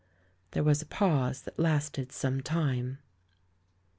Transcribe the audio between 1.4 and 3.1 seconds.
that lasted some time.